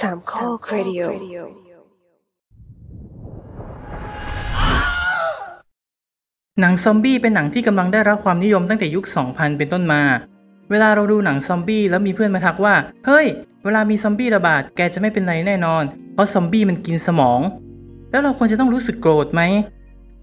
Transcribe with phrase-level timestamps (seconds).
[0.00, 1.00] สามข้อครดิโอ
[6.60, 10.02] หนังซอมบี้เป็นหนังที่กำลังได้รับความนิยมตั้งแต่ยุค 2000 เป็นต้นมา
[10.70, 12.74] เวลาเราดูหนังซอมบี้แล้วมีเพื่อนมาทักว่า
[13.06, 13.26] เฮ้ย
[13.64, 15.82] เวลามีซอมบี้ระบาดแกจะไม่เป็นไรแน่นอน
[16.14, 17.40] เพราะซอมบี้มันกินสมอง
[18.10, 19.42] แล้วเราควรจะต้องรู้สึกโกรธไหม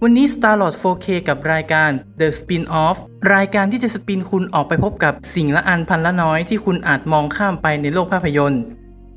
[0.04, 2.97] วันนี้ Starlord 4K กับรายการ The Spin-off
[3.33, 8.64] รายการที่จะสปินคุณออกไปพบกับสิ่งละอันพันละน้อยที่คุณอาจมองข้ามไปในโลกภาพยนตร์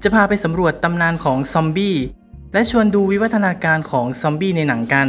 [0.03, 1.97] จะพาไปสำรวจตำนานของซอมบี้
[2.53, 5.09] และชวนดูวิวัฒนาการของซอมบี้ในหนังกัน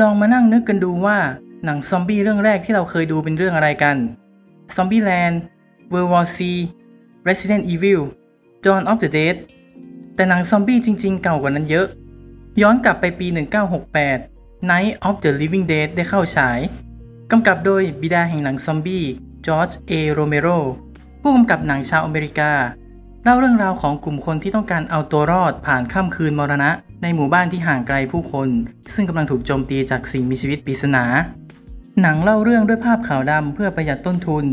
[0.00, 1.18] ลองมานั่งนึกกันดูว่า
[1.64, 3.96] หนังซอมบี้เรื่องแรกที่เราเคยดูเป็นเรื่องอะไรกัน
[4.76, 5.36] Zombieland
[5.92, 6.38] World War C
[7.28, 8.00] Resident Evil
[8.64, 9.36] Dawn of the Dead
[10.14, 11.86] แต่หนังซอมบี้จริงๆเก่ากว่านั้นเยอะ
[12.62, 16.58] ย้อนกลับไปปี 1968 Night of the Living Dead ได้เข้าฉาย
[17.30, 19.04] กำกับโดยบิดาแห่งหนังซอมบี้
[19.46, 20.48] จอร์จเอโรเมโร
[21.20, 22.52] ผู้กำกับหนังชาวอเมริกา
[23.24, 26.70] เล่าเรื่องราวของกลุ่มคนที่ต้องการเอาตัวรอดผ่านค่ำคืนมรณะ
[27.02, 28.48] ในหมู่บ้านที่ห่างไกลผู้คน
[28.94, 31.04] ซึ่งกำลังถูกโจมตีจากสิ่งมีชีวิตปริศนา
[32.02, 34.44] หนังเล่าเรื่องด้วยภาพขาวดำเพื่อประหยัดต้นทุน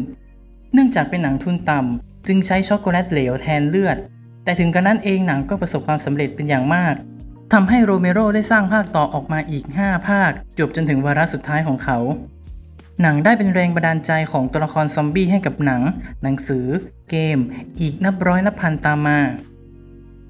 [0.74, 3.98] เนื่องจากเป็นหนังทุนต่ำจึงใช้ช็อกโกแลตเหลวแทนเลือด
[4.44, 6.96] แต่ถึงกระนั้นเองหนังก็ประสบความสำเร็จเป็นอย่างมาก
[7.58, 11.98] ทำให้โรเมโรได้สร้างภาคต่อออกมาอีก 5 ภาค จบจนถึงวาระสุดท้ายของเขา
[13.02, 15.82] หนังได้เป็นแรงบันดาลใจของตัวละครซอมบี้ให้กับหนัง
[16.24, 16.66] หนังสือ
[17.10, 17.40] เกม
[17.80, 19.20] อีกนับร้อยนับพันตามมา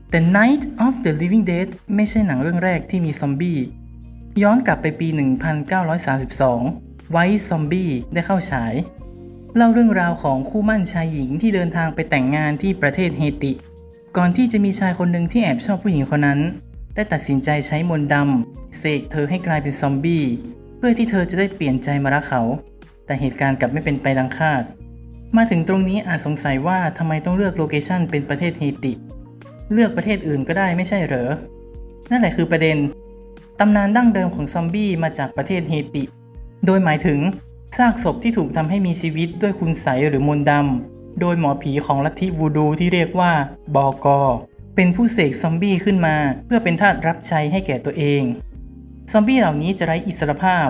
[0.09, 3.57] แต่ Night of the Living Dead ไม่ใช่หนังเรื่องแรกที่มีซอมบี้
[4.41, 5.07] ย้อนกลับไปปี
[5.89, 8.73] 1932 ไวท์ซอมบี้ได้เข้าฉาย
[9.55, 13.51] เล่าเรื่องราวของคู่มั่นชายหญิงที่เดินทางไปแต่งงานที่ประเทศเฮติ
[14.17, 16.41] ก่อนที่จะมีชายคนหนึ่งที่แอบชอบผู้หญิงคนนั้น
[16.95, 20.23] ได้ตัดสินใจใช้มนต์ดำเสกเธอให้กลายเป็นซอมบี้
[20.77, 22.41] เพื่อที่เธอจะได้เปลี่ยนใจมารักเขา
[23.05, 24.63] แต่เหตุการณ์กลับไม่เป็นไปดังคาด
[25.37, 28.93] มาถึงตรงนี้อาจสงสัยว่าทำไมต้องเลือกโลเคชันเป็นประเทศเฮติ
[29.73, 31.29] เลือกประเทศอื่นก็ได้ไม่ใช่เหรอ
[32.11, 32.77] นั่นแหละคือประเด็น
[33.59, 36.03] ตำนานดั้งเดิมของซอมบี้มาจากประเทศเฮติ
[36.65, 37.19] โดยหมายถึง
[37.77, 43.31] ซากศพที่ถูกทำให้มีชีวิตด้วยคุณไสหรือมนต์ดำโดยหมอผีของลัทธิวูดูที่เรียกว่า
[43.75, 44.19] บอกอ
[44.75, 48.23] เป็นผู้เสกซอมบี้ขึ้นมา เพื่อเป็นทาสรับใช้ให้แก่ตัวเอง
[49.11, 50.67] ซอมบี้เหล่านี้จะไร้อิสรภาพ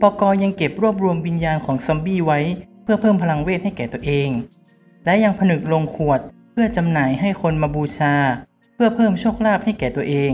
[0.00, 2.40] ปกยังเก็บรวบรวมวิญญาณของซอมบี้ไว้
[2.82, 4.28] เพื่อเพิ่มพลังเวทให้แก่ตัวเอง
[5.04, 6.20] และยังผนึกลงขวด
[6.52, 8.14] เพื่อจำหน่ายให้คนมาบูชา
[8.74, 10.32] เพื่อเพิ่มโชคลาภให้แก่ตัวเอง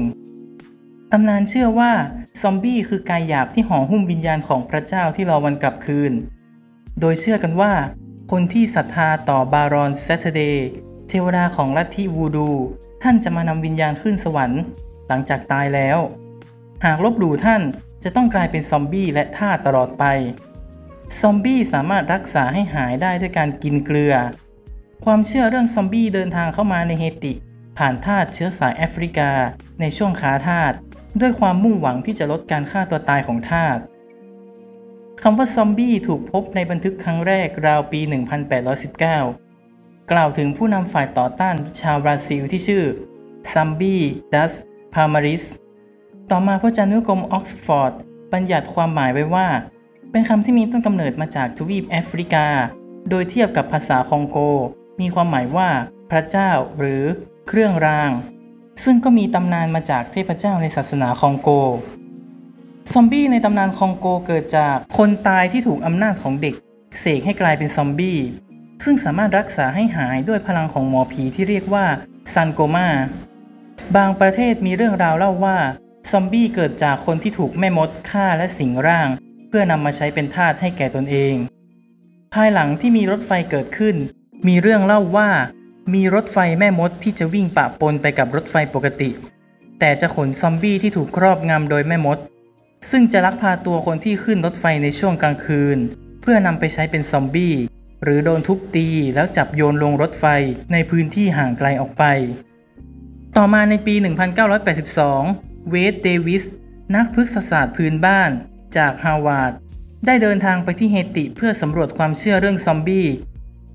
[1.13, 1.93] ตำนานเชื่อว่า
[2.43, 6.13] ซอมบี้คือกายหยาบที่ห่อหุ้มวิญญาณของพระเจ้าที่รอวันกลับคืน
[7.01, 7.73] โดยเชื่อกันว่า
[8.31, 10.69] คนที่ศรัทธาต่อบารอนเซตเดย์
[11.09, 12.51] เทวดาของลัทธิวูดู
[13.03, 14.63] ท่านจะมานำวิญญาณขึ้นสวรรค์
[15.09, 15.99] หลังจากตายแล้ว
[16.85, 17.63] หากลบหลู่ท่าน
[18.05, 20.05] จะต้องกลายเป็นซอมบี้และท่าตลอดไป
[21.21, 24.15] ซอมบี้สามารถรักษาให้หายได้ด้วยการกินเกลือ
[25.05, 27.33] ความเชื่อเรื่องซอมบี้เดินทางเข้ามาในเฮติ
[27.79, 29.31] ผ่านทาสเชื้อสายแอฟริกา
[29.81, 30.73] ในช่วงค้าทาส
[31.21, 33.79] ด้วยความมุ่งหวังที่จะลดการฆ่าตัวตายของทาส
[35.23, 39.44] คำว่าซอมบี้ถูกพบในบันทึกครั้งแรกราวปี 1819
[40.13, 42.85] กล่าวถึงผู้นำฝ่ายต่อต้านชาวบราซิลที่ชื่อ
[43.53, 44.01] ซัมบี้
[44.35, 44.53] ดัส
[44.95, 45.45] พามาริส
[46.31, 47.93] ต่อมาพระจานุกรมออกซฟอร์ด
[48.33, 49.49] บัญญัติความหมายไว้ว่า
[50.11, 52.47] เป็นคำที่มีต้นกำเนิดมาจากทวีปแอฟริกา
[53.11, 54.39] โดยเทียบกับภาษาคองโก
[55.01, 55.69] มีความหมายว่า
[56.11, 57.03] พระเจ้าหรือ
[57.49, 58.11] เครื่องราง
[58.85, 61.49] ซึ่งก็มีตำนานมาจากเทพเจ้าในศาสนาคองโก
[62.93, 66.55] ซอมบี้ในตำนานคองโกเกิดจากคนตายที่ถูกอำนาจของเด็ก
[67.01, 68.19] เสกให้กลายเป็นซอมบี้
[68.85, 71.87] ซึ่งสามารถรักษาให้หายด้วยพลังของหมอผีที่เรียกว่า
[72.35, 72.89] ซันโกมา
[73.97, 75.59] บางประเทศมีเรื่องราวเล่าว่า
[76.11, 79.09] ซอมบี้เกิดจากคนที่ถูกแม่มดฆ่าและสิงร่าง
[79.49, 81.35] เพื่อนำมาใช้เป็นทาสให้แก่ตนเอง
[82.35, 83.97] ภายหลังที่มีรถไฟเกิดขึ้น
[84.49, 85.29] มีเรื่องเล่าว่า
[85.95, 89.11] มีรถไฟแม่มดที่จะวิ่งปะปนไปกับรถไฟปกติ
[89.79, 92.19] แต่จะขนซอมบี้ที่ถูกครอบงำโดยแม่มด
[92.91, 95.79] ซึ่งจะลักพาตัวคนที่ขึ้นรถไฟในช่วงกลางคืน
[96.23, 97.55] เพื่อนำไปใช้เป็นซอมบี้
[98.05, 100.25] หรือโดนทุบตีแล้วจับโยนลงรถไฟ
[100.73, 102.05] ในพื้นที่ห่างไกลออกไป
[103.37, 103.95] ต่อมาในปี
[104.83, 106.45] 1982 เวดเดวิส
[106.95, 108.31] นักพฤกษศาสตร์พื้นบ้าน
[108.77, 109.53] จากฮาวาด
[110.07, 113.07] ได้เดินทางไปที่เฮติเพื่อสำรวจความเชื่อเรื่องซอมบี้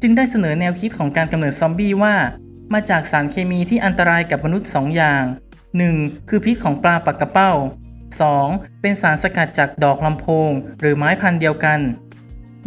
[0.02, 2.16] จึงได้เสนอแนวคิดของการกำเนิดซอมบี้ว่า
[2.74, 5.24] มาจากสารเคมีที่อันตรายกับมนุษย์2อย่าง
[5.76, 6.30] 1.
[6.30, 7.52] คือพิษของปลาปักกระเป้า
[8.18, 8.81] 2.
[8.81, 11.80] เป็นสารสกัดจากดอกลำโพง หรือไม้พันธุ์เดียวกัน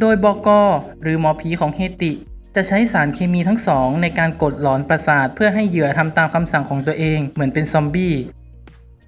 [0.00, 0.62] โดยบอกอ
[1.02, 2.12] หรือหมอผีของเฮติ
[2.54, 8.14] จะใช้สารเคมีทั้งสองในการกดหลอนประสาทเพื่อให้เหยื่อทำตามคำสั่งของตัวเองเหมือนเป็นซอมบี้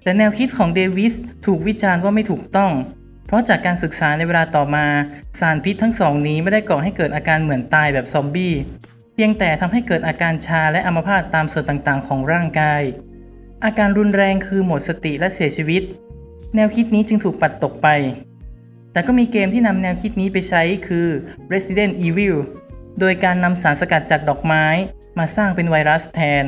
[0.03, 1.13] แต่แนวคิดของเดวิส
[1.45, 2.71] ถูกวิจารณ์ว่าไม่ถูกต้อง
[3.27, 4.85] เพราะจากการศึกษาในเวลาต่อมา
[5.39, 8.53] สารพิษทั้งสองนี้ไม่ได้ก่อให้เกิดอาการเหมือนตายแบบซอมบี้
[9.13, 12.81] เพียงแต่ทำให้เกิดอาการชาและอัมพาตตามส่วนต่างๆ ของร่างกาย
[13.65, 15.83] อาการรุนแรงคือหมดสติและเสียชีวิต
[16.55, 17.87] แนวคิดนี้จึงถูกปัดตกไป
[18.95, 21.07] แต่ก็มีเกมที่นำแนวคิดนี้ไปใช้คือ
[21.53, 22.35] Resident Evil
[22.99, 24.65] โดยการนำสารสกัดจากดอกไม้
[25.19, 26.45] มาสร้างเป็นไวรัสแทน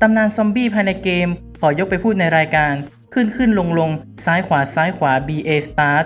[0.00, 1.28] ตำนานซอมบี้ภายในเกม
[1.60, 2.72] ขอยกไปพูดในรายการ
[3.14, 3.90] ขึ้นขึ้นลงลง
[4.24, 6.04] ซ้ายขวาซ้ายขวา BA Start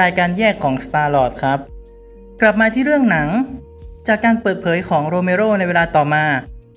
[0.00, 1.58] รายการแยกของ Star Lord ครับ
[2.40, 3.28] กลับมาที่เรื่องหนัง
[4.08, 6.24] จากการเปิดเผยของโรเมโรในเวลาต่อมา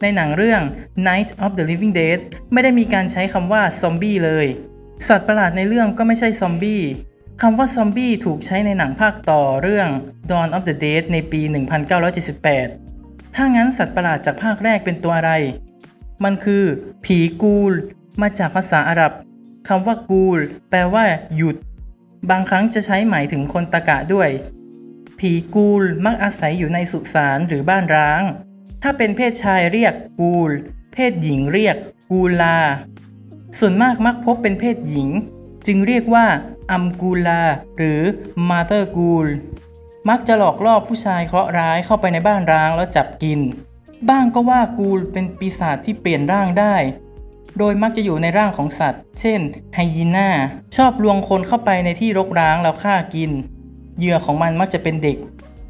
[0.01, 0.61] ในหนังเรื่อง
[1.07, 2.19] Night of the Living Dead
[2.51, 4.47] ไม่ได้มีการใช้คำว่าซอมบี้เลย
[5.07, 6.83] สัตว์ประหลาดในเรื่องก็ไม่ใช่ซอมบี้
[7.41, 9.89] คำว่าซอมบี้ถูกใช้ในหนังภาคต่อเรื่อง
[10.29, 11.41] Dawn of the Dead ในปี
[12.37, 15.31] 1978 ถ้างั้นสัตว์ประหลาดจากภาคแรกเป็นตัวอะไร
[16.23, 16.63] มันคือ
[17.05, 17.73] ผีกูล
[18.21, 19.11] มาจากภาษาอาหรับ
[19.67, 20.39] คำว่ากูล
[20.69, 21.05] แปลว่า
[21.35, 21.55] หยุด
[22.29, 24.29] บางครั้งจะใช้หมายถึงคนตะกะด้วย
[25.19, 28.21] ผีกูลมักอาศัยอยู่ในสุสานหรือบ้านร้าง
[28.83, 30.49] ถ้าเป็นเพศชายเรียกกูล
[30.93, 31.77] เพศหญิงเรียก
[32.09, 32.57] กูลา
[33.59, 35.09] ส่วนมากมักพบเป็นเพศหญิง
[35.67, 36.25] จึงเรียกว่า
[36.71, 37.41] อัมกูลา
[37.77, 38.01] หรือ
[38.49, 39.27] มาเตอร์กูล
[40.09, 43.39] มักจะหลอกล่อผู้ชายเคราะห์ร้ายเข้าไปในบ้านร้างแล้วจับกิน
[44.09, 46.75] บ้างก็ว่ากูลเป็นปีศาจที่เปลี่ยนร่างได้
[47.57, 49.39] โดยมักจะอยู่ในร่างของสัตว์ เช่น
[49.75, 50.29] ไฮยีน่า
[50.77, 53.31] ชอบลวงคนเข้าไปในที่รกร้างแล้วฆ่ากิน
[53.97, 55.17] เหยื่อของมันมักจะเป็นเด็ก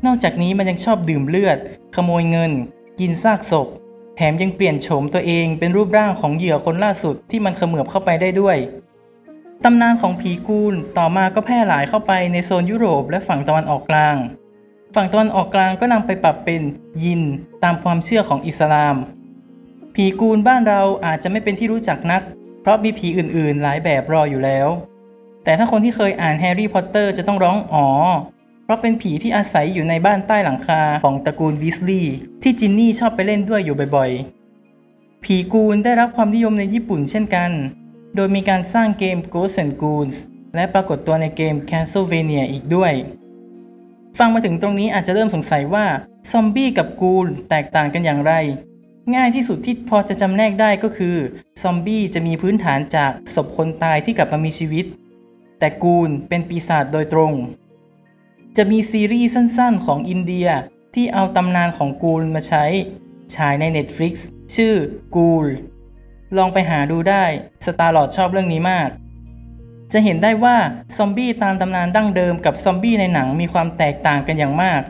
[0.05, 1.57] นอกจากนี้มันยังชอบดื่มเลือด
[1.95, 2.51] ขโมยเงิน
[2.99, 3.67] กินซากศพ
[4.15, 8.57] แถมยังเปลี่ยนโฉมตัวเองเป็นรูปร่างของเหยื่อคนล่าสุดที่มันเขมือบเข้าไปได้ด้วย
[9.63, 14.15] ตำนานของผีกูลต่อมาก็แพร่หลายเข้าไปในโซนยุโรปและฝั่งตะวันออกกลาง
[14.95, 16.61] ฝั่งตะวันออกกลางก็นำไปปรับเป็น
[17.03, 17.21] ยิน
[17.63, 18.95] ตามความเชื่อของอิสลาม
[19.95, 22.21] ผีกูลบ้านเราอาจจะไม่เป็นที่รู้จักนัก
[22.61, 24.67] เพราะมีผีอื่นๆ หลายแบบรออยู่แล้ว
[25.43, 27.87] แต่ถ้าคนที่เคยอ่านแฮร์รี่พอตเตอร์จะต้องร้องอ๋อ
[28.63, 37.51] เพราะเป็นผีที่อาศัยอยู่ในบ้านใต้หลังคาของตระกูลวิสลีย์ที่จินนี่ชอบไปเล่นด้วยอยู่บ่อยๆ ผีกูลได้รับความนิยมในญี่ปุ่นเช่นกัน
[38.15, 40.15] โดยมีการสร้างเกม Ghosts and Ghouls
[40.55, 42.93] และปรากฏตัวในเกม Castlevania อีกด้วย
[44.17, 45.85] ฟังมาถึงตรงนี้อาจจะเริ่มสงสัยว่า
[46.31, 48.33] ซอมบี้กับกูลแตกต่างกันอย่างไร
[49.15, 51.17] ง่ายที่สุดที่พอจะจำแนกได้ก็คือ
[51.63, 54.85] ซอมบี้จะมีพื้นฐานจากศพคนตายที่กลับมามีชีวิต
[55.59, 57.33] แต่กูลเป็นปีศาจโดยตรง
[58.57, 60.47] จะมีซีรีส์สั้นๆ ของอินเดีย
[60.93, 62.65] ที่เอาตำนานของกูลมาใช้
[63.35, 64.13] ฉายใน Netflix
[64.55, 64.73] ชื่อ
[65.15, 65.45] กูล
[66.37, 67.23] ลองไปหาดูได้
[67.65, 68.89] สตาร์ลอดชอบเรื่องนี้มาก
[69.93, 70.55] จะเห็นได้ว่า
[70.97, 74.81] ซอมบี้ตามตำนานดั้งเดิมกับซอมบี้ในหนังมีความแตกต่างกันอย่างมาก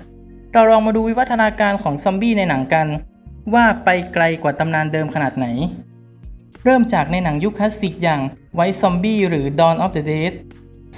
[0.54, 2.88] เราลองมาดูวิวัฒนาการของซอมบี้ในหนังกัน
[3.54, 5.48] ว่าไปไกลกว่าตำนานเดิมขนาดไหน
[6.64, 8.22] เริ่มจากในหนังยุคคลาสสิกอย่าง
[8.56, 10.34] ไวท์ซอมบี้หรือ Dawn of the Dead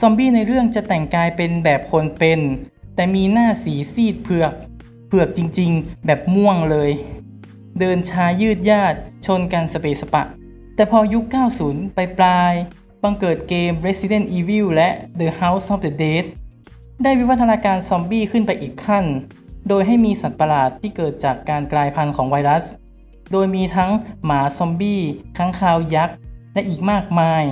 [0.01, 2.39] ซอมบี้ในเรื่องจะแต่งกายเป็นแบบคนเป็น
[2.95, 4.53] แต่มีหน้าสีซีดเผือก
[5.07, 6.89] เผือกจริงๆ แบบม่วงเลย
[7.79, 8.93] เดินช้ายืดยาด
[9.25, 10.23] ชนกันสเปสปะ
[10.75, 11.23] แต่พอยุค
[11.59, 12.53] 90 ไปปลาย
[13.03, 14.89] บังเกิดเกม Resident Evil และ
[15.19, 16.25] The House of the Dead
[17.03, 19.05] ได้วิวัฒนาการซอมบี้ขึ้นไปอีกขั้น
[19.67, 22.63] โดยให้มีสัตว์ประหลาดที่เกิดจากการกลายพันธุ์ของไวรัส
[23.31, 23.91] โดยมีทั้ง
[24.25, 25.01] หมาซอมบี้
[25.37, 26.15] ค้างคาวยักษ์
[26.53, 27.43] และอีกมากมาย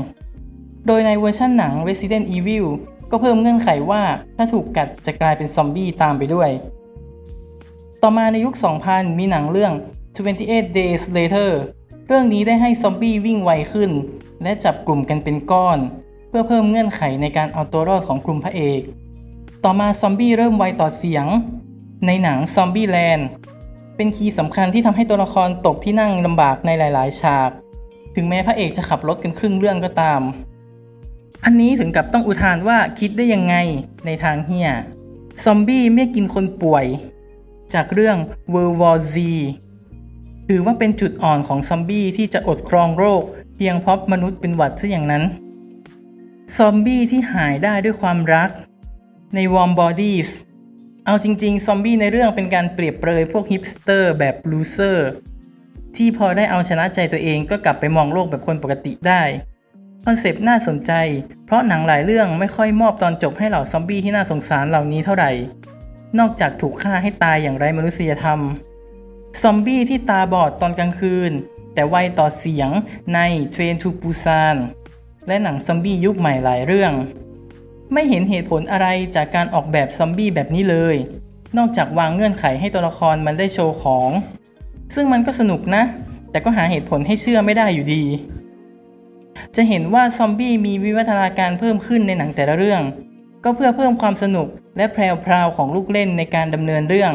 [0.87, 2.65] โดยในเวอร์ชันหนัง Resident Evil
[3.11, 4.03] ก็เพิ่มเงื่อนไขว่า
[4.37, 6.49] ถ้าถูกกัดจะกลายเป็นซอมบี้ตามไปด้วย
[8.01, 8.53] ต่อมาในยุค
[8.87, 9.73] 2000 มีหนังเรื่อง
[10.17, 11.51] 28 Days Later
[12.07, 13.91] เรื่องนี้ได้ให้ซอมบี้วิ่งไวขึ้น
[14.43, 15.79] และจับกลุ่มกันเป็นก้อน
[16.29, 18.81] เพื่อเพิ่มเงื่อนไขในการเอาตัวรอดของกลุ่มพระเอก
[19.63, 21.25] ต่อมาซอมบี้เริ่มไวต่อเสียง
[22.05, 23.27] ในหนังซอมบี้แลนด์
[23.95, 27.49] เป็นคีย์สำคัญที่ทำให้ตัวละครตกที่นั่งลำบากในหลาย ๆ ฉาก
[28.15, 30.21] ถึงแม้พระเอกจะขับรถกันครึ่งเรื่องก็ตาม
[31.43, 33.55] อันนี้ถึงกับต้องอุทานว่าคิดได้ยังไง
[34.05, 34.69] ในทางเฮีย
[35.43, 36.85] ซอมบี้ไม่กินคนป่วย
[37.73, 38.17] จากเรื่อง
[38.53, 39.15] World War Z
[40.47, 43.23] ถือว่าเป็นจุดอ่อนของซอมบี้ที่จะอดครองโรค
[43.55, 45.23] เพียงเพราะมนุษย์เป็นหวัดซะอย่างนั้น
[46.57, 48.49] ซอมบี้ที่หายได้ด้วยความรัก
[49.35, 50.29] ใน Warm Bodies
[51.05, 55.09] เอาจริงๆ ซอมบี้ในเรื่องเป็นการเปรียบเปรยพวกฮิปสเตอร์แบบ loser
[55.95, 59.21] ที่พอได้เอาชนะใจตัวเองก็กลับไปมองโลกแบบคนปกติได้
[60.05, 60.91] คอนเซปต์น่าสนใจ
[61.45, 65.31] เพราะหนังหลายเรื่องไม่ค่อยมอบตอนจบให้เหล่าซอมบี้ที่น่าสงสารเหล่านี้เท่าไหร่
[66.19, 68.39] นอกจากถูกฆ่าให้ตายอย่างไร้มนุษยธรรม
[69.43, 71.31] ซอมบี้ที่ตาบอดตอนกลางคืน
[71.73, 72.69] แต่ไวต่อเสียง
[73.13, 73.19] ใน
[73.53, 74.55] Train to Busan
[75.27, 76.93] และหนังซอมบี้ยุคใหม่หลายเรื่อง
[77.93, 80.95] ไม่เห็นเหตุผลอะไรจากการออกแบบซอมบี้แบบนี้เลย
[81.57, 84.09] นอกจากวางเงื่อนไขให้ตัวละครมันได้โชว์ของ
[84.95, 85.83] ซึ่งมันก็สนุกนะ
[86.31, 88.03] แต่ก็หาเหตุผลให้เชื่อไม่ได้อยู่ดี
[89.55, 92.81] จะเห็นว่าซอมบี้มีวิวัฒนาการเพิ่มขึ้นในหนังแต่ละเรื่อง
[93.43, 97.13] ก็ก็เพื่อเพิ่มความสนุกและแพรวๆของลูกเล่นในการดำเนินเรื่อง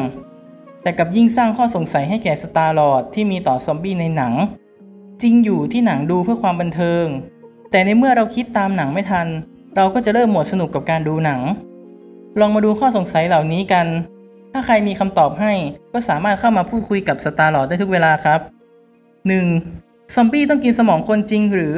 [0.83, 4.33] แต่กลับยิ่งสร้างข้อสงสัยให้แก่สตาร์ลอร์ดที่มีต่อซอมบี้ในหนัง
[5.21, 7.05] จริงอยู่ที่หนังดูเพื่อความบันเทิง
[7.71, 9.27] แต่ในเมื่อเราคิดตามหนังไม่ทัน
[9.75, 11.41] เราก็จะเริ่มหมดสนุกกับการดูหนัง
[12.39, 13.87] ลองมาดูข้อสงสัยเหล่านี้กัน
[14.51, 15.53] ถ้าใครมีคำตอบให้
[15.93, 18.39] ก็สามารถเข้ามาพูดคุยกับสตาร์ลอร์ดได้ทุกเวลาครับ
[19.47, 20.15] 1.
[20.15, 21.75] ซอมบี้ต้องกินสมองคนจริงหรือ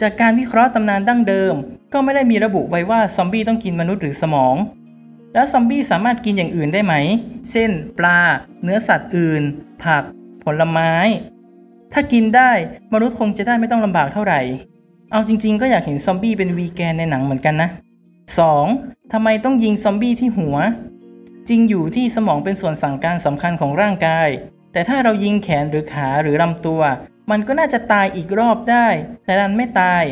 [0.00, 1.54] จากการวิเคราะห์ตำนานดั้งเดิม
[1.92, 4.54] ก็ไม่ได้มีระบุไว้ว่าซอมบี้ต้องกินมนุษย์หรือสมอง
[5.34, 6.94] แล้วซอมบี้สามารถกินอย่างอื่นได้ไหม
[7.50, 8.18] เช่น ปลา
[8.62, 9.42] เนื้อสัตว์อื่น
[9.82, 10.02] ผัก
[10.44, 10.92] ผลไม้
[11.92, 12.50] ถ้ากินได้
[12.92, 14.40] มนุษย์คงจะได้ไม่ต้องลำบากเท่าไหร่
[15.12, 17.68] เอาจริง ๆ ก็อยากเห็นซอมบี้เป็นวีแกนในหนังเหมือนกันนะ
[18.40, 19.12] 2.
[19.12, 20.56] ทำไมต้องยิงซอมบี้ที่หัว
[21.48, 24.28] จริงอยู่ที่สมองเป็นส่วนสั่งการสำคัญของร่างกาย
[24.72, 26.82] แต่ถ้าเรายิงแขนหรือขาหรือลำตัว
[27.30, 28.86] มันก็น่าจะตายอีกรอบได้
[29.24, 30.04] แต่ดันไม่ตาย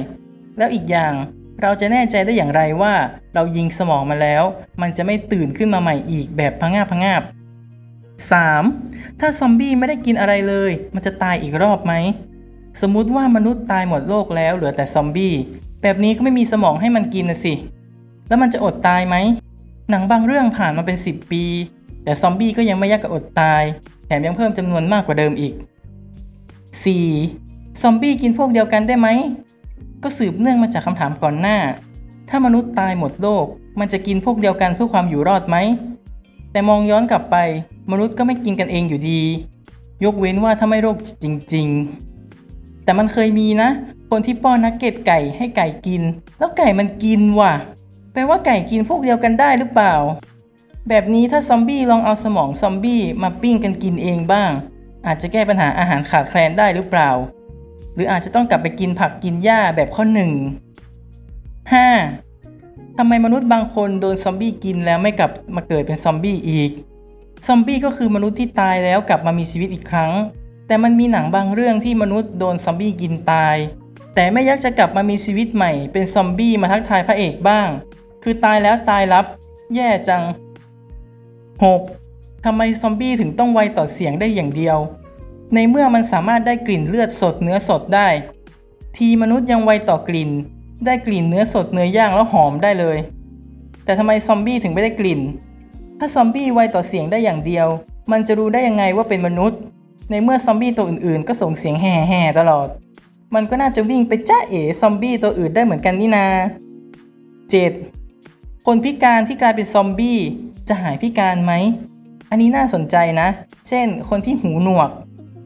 [0.58, 1.14] แล้วอีกอย่าง
[1.62, 2.94] เราจะแน่ใจได้อย่างไรว่า
[3.34, 4.42] เรายิงสมองมาแล้ว
[4.80, 7.22] มันจะไม่ตื่นขึ้นมาใหม่อีกแบบพงาบพงงาบ
[8.40, 9.20] 3.
[9.20, 11.94] ถ้าซอมบี้ไม่ได้กินอะไรเลย มันจะตายอีกรอบไหม
[12.82, 15.34] สมมุติว่ามนุษย์ตายหมดโลกแล้วเหลือแต่ซอมบี้
[15.82, 17.54] แบบนี้ก็ไม่มีสมองให้มันกินนะสิ
[18.28, 19.16] แล้วมันจะอดตายไหม
[19.90, 21.44] หนังบางเรื่องผ่านมาเป็น 10 ปี
[22.04, 23.62] แต่ซอมบี้ก็ยังไม่ยากกับอดตาย
[24.06, 25.54] แถมยังเพิ่มจำนวนมากกว่าเดิมอีก
[26.86, 27.82] 4.
[27.82, 29.08] ซอมบี้กินพวกเดียวกันได้ไหม
[30.08, 31.58] ก็สืบเนื่องมาจากคำถามก่อนหน้า
[32.28, 33.46] ถ้ามนุษย์ตายหมดโลก
[33.80, 35.56] มันจะกินพวกเดียวกันเพื่อความอยู่รอดไหม
[36.52, 37.36] แต่มองย้อนกลับไป
[37.90, 39.20] มนุษย์ก็ไม่กินกันเองอยู่ดี
[40.04, 41.68] ยกเว้นว่าถ้าไม่โรคจริง
[42.26, 43.68] ๆ แต่มันเคยมีนะ
[44.10, 46.02] คนที่ป้อนนักเก็ตไก่ให้ไก่กิน
[46.38, 47.52] แล้วไก่มันกินว่ะ
[48.12, 49.94] แปลว่าไก่กินพวกเดียวกันได้หรือเปล่า
[50.88, 54.50] แบบนี้ถ้าซอมบี้ลองเอาสมองซอมบี้มาปิ้งกันกินเองบ้าง
[55.06, 57.10] อาจจะแก้ปัญหาอาหารขาดแคลนได้หรือเปล่า
[57.96, 60.30] หรืออาจจะต้องกลับไปกินผักกินหญ้าแบบข้อหนึ่ง
[62.04, 62.98] 5.
[62.98, 66.70] ทำไมมนุษย์บางคนโดนซอมบี้กินแล้วไม่กลับมาเกิดเป็นซอมบี้อีก
[67.46, 70.12] ซอมบี้ก็คือมนุษย์ที่ตายแล้วกลับมามีชีวิตอีกครั้ง
[70.66, 73.56] แต่มันมีหนังบางเรื่องที่มนุษย์โดนซอมบี้กินตาย
[74.14, 77.68] แต่ไม่ยักจะกลับมามีชีวิตใหม่เป็นซอมบี้มาทักทายพระเอกบ้าง
[78.22, 79.24] คือตายแล้วตายรับ
[79.74, 80.22] แย่จัง
[81.72, 82.44] 6.
[82.44, 84.78] ทำไมซอมบี้ถึงต้องไวต่อเสียงได้อย่างเดียว
[85.54, 88.08] ในเมื่อมันสามารถได้กลิ่นเลือดสดเนื้อสดได้
[88.96, 90.30] ทีมนุษย์ยังไวต่อกลิ่น
[90.86, 92.96] ได้กลิ่นเนื้อสดเนื้อย่างแล้วหอมได้เลย
[93.84, 95.20] แต่ทำไมซอมบี้ถึงไม่ได้กลิ่น
[95.98, 97.66] ถ้าซอมบี้ไวต่อเสียงได้อย่างเดียว
[98.12, 99.58] มันจะรู้ได้ยังไงว่าเป็นมนุษย์
[100.10, 102.68] ในเมื่อซอมบี้ตัวอื่นๆ ก็ส่งเสียงแห่ๆตลอด
[103.34, 106.26] มันก็น่าจะวิ่งไปจ้าเอ๋ซอมบี้ตัวอื่นได้เหมือนกันนี่นา
[107.46, 108.66] 7.
[108.66, 110.18] คนพิการที่กลายเป็นซอมบี้
[110.68, 111.52] จะหายพิการไหม
[112.30, 113.28] อันนี้น่าสนใจนะ
[113.68, 114.90] เช่น คนที่หูหนวก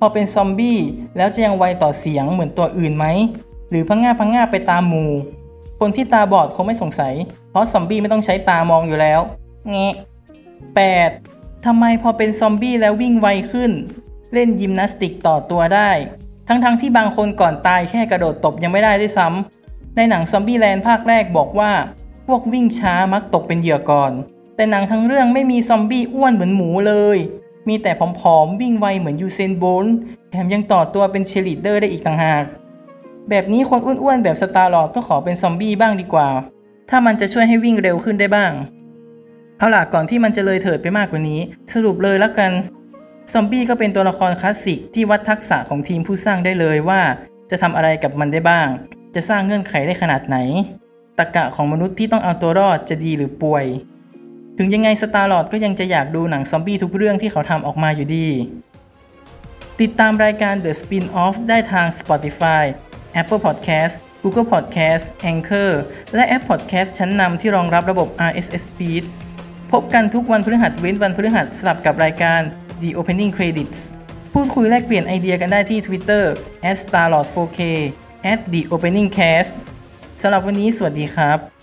[0.01, 0.79] พอเป็นซอมบี้
[1.17, 3.07] แล้วจะยังไวต่อเสียงเหมือนตัวอื่นไหม
[3.71, 5.11] หรือพังงาพังงาไปตามหมู่
[5.81, 7.15] คนที่ตาบอดคงไม่สงสัย
[7.51, 9.21] เพราะซอมบี้ไม่ต้องใช้ตามองอยู่แล้ว
[9.71, 9.95] เงะ
[10.81, 11.67] 8.
[11.67, 13.71] ทำไมพอเป็นซอมบี้แล้ววิ่งไวขึ้น
[14.33, 15.91] เล่นยิมนาสติกต่อตัวได้
[16.49, 21.73] ทั้งๆทที่บางคนก่อนตายแค่กระโดดตบยังไม่ได้ด้วยซ้ำในหนังซอมบี้แลนด์ภาคแรกบอกว่า
[22.27, 24.13] พวกวิ่งช้ามักตกเป็นเหยื่อก่อน
[24.57, 27.19] แต่หนังทั้งเรื่องไม่มีซอมบี้อ้วนเหมือนหมูเลย
[27.69, 29.87] มีแต่ผอมๆ วิ่งไวเหมือนยูเซนโบลต์
[30.31, 32.45] แถมยังต่อตัวเป็นเชลิเดอร์ได้อีกต่างหาก
[33.31, 36.29] แบบนี้คนอ้วนๆ แบบสตาร์ลอร์ดก็ขอเป็นซอมบี้บ้างดีกว่า
[36.91, 38.53] ถ้ามันจะช่วยให้วิ่งเร็วขึ้นได้บ้าง
[39.59, 41.41] เอาล่ะก่อนที่มันจะเลยเถิดไปมากกว่านี้
[41.75, 42.53] สรุปเลยแล้วกัน
[43.33, 47.01] ซอมบี้ก็เป็นตัวละครคลาสสิกที่วัดทักษะของทีมผู้สร้างได้เลยว่า
[47.51, 48.69] จะทำอะไรกับมันได้บ้าง
[49.15, 50.37] จะสร้างเงื่อนไขได้ขนาดไหน
[51.19, 53.65] ตรกะของมนุษย์ที่ต้องเอาตัวรอดจะดีหรือป่วย
[54.63, 58.29] ถึงยังไงสตาร์ลอดก็ยังจะอยากดูหนังซอมบี้ทุกเรื่องที่เขาทำออกมาอยู่ดี
[59.81, 62.65] ติดตามรายการ The Spin-off ได้ทาง Spotify
[63.21, 65.71] Apple Podcast Google Podcast Anchor
[66.15, 69.05] และแอป Podcast ชั้นนำที่รองรับระบบ RSS Feed
[69.73, 72.41] พบกันทุกวันพฤหัสเว้นวันพฤหัสสลับกับรายการ
[72.83, 73.79] The Opening Credits
[74.33, 76.25] พูดคุยแลกเปลี่ยนไอเดียกันได้ที่ Twitter
[76.81, 77.61] @starlord4k
[78.53, 79.53] @theopeningcast
[80.23, 81.60] สำหรับวันนี้สวัสดีครับ